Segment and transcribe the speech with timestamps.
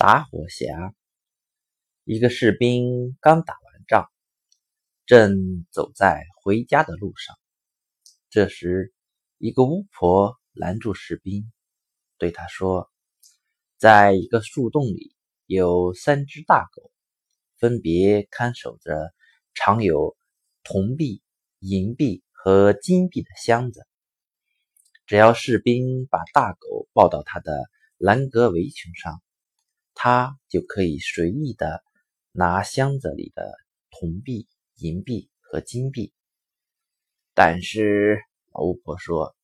[0.00, 0.94] 打火匣。
[2.04, 4.08] 一个士兵刚打完仗，
[5.06, 7.36] 正走在回家的路上。
[8.30, 8.94] 这时，
[9.38, 11.50] 一个巫婆拦住士兵，
[12.16, 12.88] 对他说
[13.76, 15.16] ：“在一个树洞里
[15.46, 16.92] 有三只大狗，
[17.56, 19.12] 分别看守着
[19.56, 20.16] 藏有
[20.62, 21.24] 铜币、
[21.58, 23.84] 银币和金币的箱子。
[25.06, 29.20] 只要士兵把大狗抱到他的兰格围裙上，
[30.00, 31.82] 他就可以随意的
[32.30, 33.52] 拿箱子里的
[33.90, 36.14] 铜币、银币和金币。
[37.34, 38.22] 但是，
[38.54, 39.34] 巫婆说。”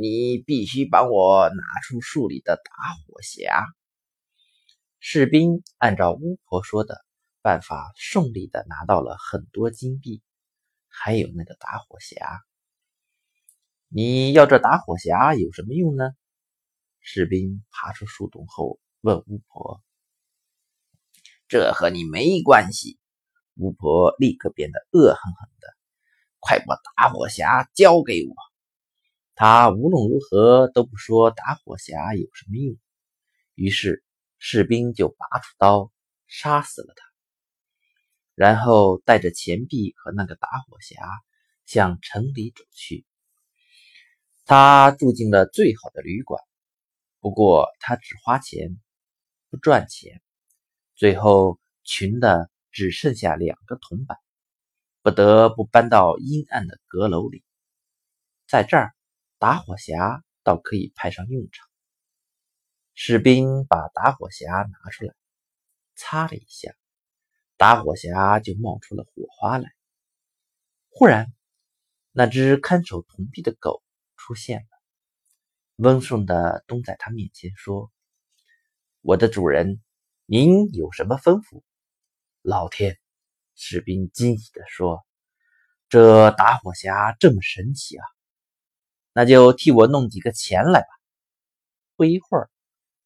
[0.00, 3.64] 你必须帮我拿出树里的打火匣。
[5.00, 7.04] 士兵按照巫婆说的
[7.42, 10.22] 办法，顺利的拿到了很多金币，
[10.86, 12.38] 还有那个打火匣。
[13.88, 16.12] 你要这打火匣有什么用呢？
[17.00, 19.82] 士兵爬出树洞后问巫婆。
[21.48, 22.98] 这和你没关系。
[23.56, 25.68] 巫婆立刻变得恶狠狠的，
[26.38, 28.34] 快把打火匣交给我！
[29.34, 32.76] 他无论如何都不说打火匣有什么用，
[33.54, 34.04] 于是
[34.38, 35.90] 士兵就拔出刀
[36.26, 37.04] 杀死了他，
[38.34, 40.94] 然后带着钱币和那个打火匣
[41.66, 43.06] 向城里走去。
[44.44, 46.40] 他住进了最好的旅馆，
[47.18, 48.78] 不过他只花钱
[49.50, 50.22] 不赚钱，
[50.98, 54.18] 最后穷的只剩下两个铜板，
[55.00, 57.44] 不得不搬到阴暗的阁楼里，
[58.48, 58.92] 在这儿。
[59.40, 61.68] 打火匣倒可以派上用场。
[62.94, 65.14] 士兵把打火匣拿出来，
[65.94, 66.74] 擦了一下，
[67.56, 69.70] 打火匣就冒出了火花来。
[70.88, 71.32] 忽然，
[72.10, 73.80] 那只看守铜币的狗
[74.16, 74.68] 出现了，
[75.76, 77.92] 温顺的蹲在他面前说
[79.02, 79.80] ：“我的主人，
[80.30, 81.62] 您有什么吩咐？”
[82.42, 82.98] 老天！
[83.54, 85.06] 士兵惊喜地说
[85.88, 88.04] ：“这打火匣这么神奇啊！”
[89.14, 90.88] 那就替我弄几个钱来吧。
[91.96, 92.50] 不一会儿，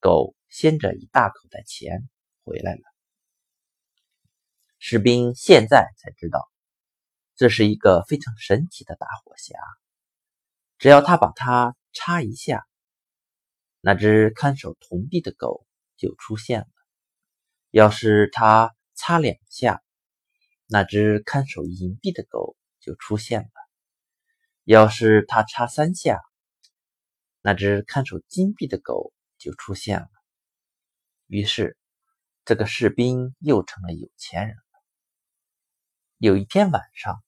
[0.01, 2.09] 狗掀着一大口袋钱
[2.43, 2.83] 回来了。
[4.81, 6.51] 士兵现在才知道，
[7.37, 9.55] 这是一个非常神奇的打火匣。
[10.77, 12.67] 只要他把它插一下，
[13.81, 15.65] 那只看守铜币的狗
[15.97, 16.67] 就出现了；
[17.73, 19.83] 要是他插两下，
[20.67, 23.49] 那只看守银币的狗就出现了。
[24.65, 26.21] 要是他插三下，
[27.41, 30.09] 那只看守金币的狗就出现了。
[31.29, 31.79] 于是，
[32.45, 34.63] 这个士兵又成了有钱人了。
[36.19, 37.25] 有一天晚上，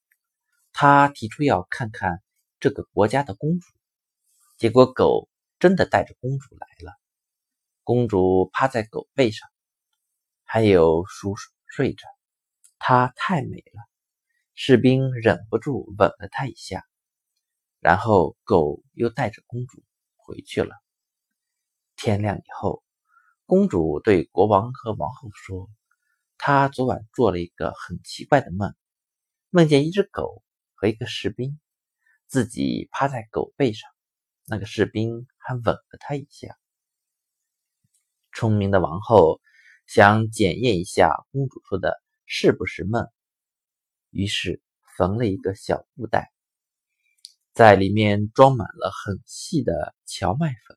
[0.74, 2.22] 他提出要看看
[2.60, 3.66] 这个国家的公主，
[4.58, 6.92] 结果狗真的带着公主来了。
[7.82, 9.48] 公主趴在狗背上，
[10.54, 11.34] 还有熟
[11.66, 12.06] 睡着，
[12.78, 13.82] 她太美了，
[14.54, 16.86] 士兵忍不住吻了她一下。
[17.80, 19.82] 然后狗又带着公主
[20.14, 20.76] 回去了。
[21.96, 22.84] 天亮以后，
[23.46, 25.68] 公主对国王和王后说
[26.38, 28.72] ：“她昨晚做了一个很奇怪的梦，
[29.50, 30.44] 梦见一只狗
[30.74, 31.58] 和一个士兵，
[32.28, 33.90] 自己趴在狗背上，
[34.46, 36.56] 那个士兵还吻了她一下。”
[38.32, 39.40] 聪明的王后
[39.86, 43.06] 想检验一下公主说的是不是梦，
[44.10, 44.62] 于是
[44.96, 46.32] 缝了一个小布袋。
[47.52, 50.76] 在里面装满了很细的荞麦粉。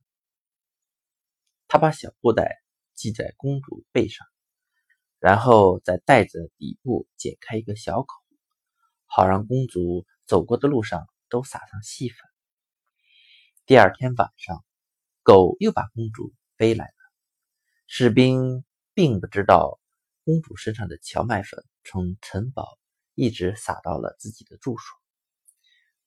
[1.68, 2.62] 他把小布袋
[2.94, 4.28] 系在公主背上，
[5.20, 8.08] 然后在袋子底部剪开一个小口，
[9.06, 12.18] 好让公主走过的路上都撒上细粉。
[13.66, 14.64] 第二天晚上，
[15.24, 16.94] 狗又把公主背来了。
[17.88, 18.64] 士兵
[18.98, 19.80] 并不知道
[20.26, 22.80] 公主身上的荞麦粉从城堡
[23.14, 24.86] 一直撒到了自己的住所。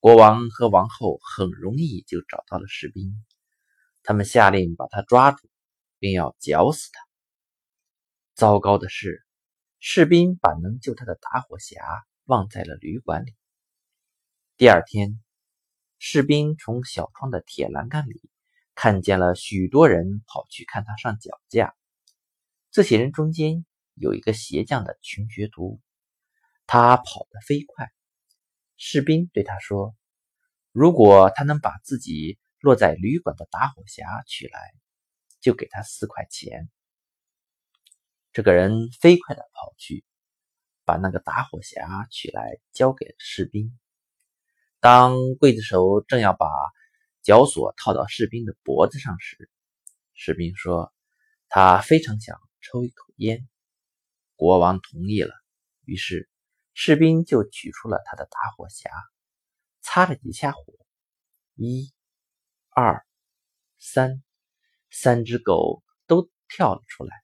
[0.00, 3.14] 国王和王后很容易就找到了士兵，
[4.02, 5.48] 他们下令把他抓住，
[6.00, 7.00] 并要绞死他。
[8.34, 9.24] 糟糕的是，
[9.78, 11.76] 士兵把能救他的打火匣
[12.24, 13.36] 忘在了旅馆里。
[14.56, 15.22] 第二天，
[16.00, 18.20] 士兵从小窗的铁栏杆里
[18.74, 21.76] 看见了许多人跑去看他上脚架。
[22.72, 25.80] 这些人中间有一个鞋匠的穷学徒，
[26.66, 27.90] 他跑得飞快。
[28.76, 29.96] 士兵对他说
[30.70, 34.72] ：“如果他能把自己落在旅馆的打火匣取来，
[35.40, 36.70] 就给他四块钱。”
[38.32, 40.04] 这个人飞快地跑去，
[40.84, 43.76] 把那个打火匣取来，交给了士兵。
[44.78, 46.46] 当刽子手正要把
[47.22, 49.50] 绞索套到士兵的脖子上时，
[50.14, 50.94] 士兵说
[51.50, 53.48] ：“他非常想抽一口烟。
[54.36, 55.34] 国王同意了，
[55.84, 56.28] 于是
[56.72, 58.90] 士兵就取出了他的打火匣，
[59.80, 60.62] 擦了几下火，
[61.54, 61.92] 一、
[62.70, 63.04] 二、
[63.78, 64.22] 三，
[64.90, 67.14] 三只狗都跳了出来。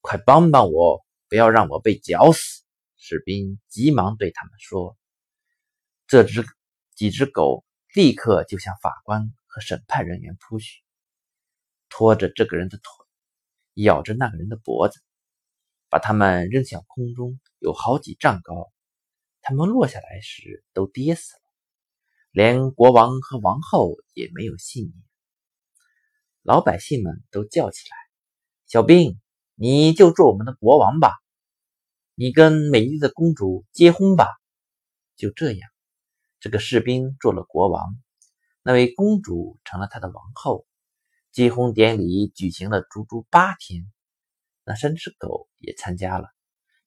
[0.00, 2.64] 快帮帮我，不要让我被绞死！
[2.96, 4.96] 士兵急忙对他们说。
[6.06, 6.44] 这只
[6.96, 10.82] 几只狗立刻就向法官和审判人员扑去，
[11.88, 12.99] 拖着这个人的腿，
[13.82, 15.00] 咬着那个人的脖子。
[15.92, 18.70] 把他们扔向空中，有好几丈高。
[19.42, 21.42] 他们落下来时都跌死了，
[22.30, 24.94] 连国王和王后也没有幸免。
[26.42, 27.96] 老百姓们都叫起来
[28.70, 29.20] ：“小兵，
[29.56, 31.12] 你就做我们的国王吧！
[32.14, 34.28] 你跟美丽的公主结婚吧！”
[35.18, 35.68] 就这样，
[36.38, 37.96] 这个士兵做了国王，
[38.62, 40.68] 那位公主成了他的王后。
[41.32, 43.84] 结婚典礼举行了足足八天。
[44.64, 46.28] 那三只狗也参加了，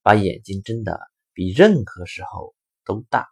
[0.02, 1.00] 把眼睛睁得
[1.34, 2.56] 比任何时候
[2.86, 3.28] 都大。